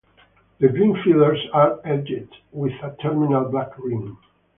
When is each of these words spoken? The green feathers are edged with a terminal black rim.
The 0.57 0.67
green 0.67 0.95
feathers 1.05 1.39
are 1.53 1.79
edged 1.85 2.35
with 2.51 2.71
a 2.81 2.95
terminal 2.99 3.47
black 3.51 3.77
rim. 3.77 4.17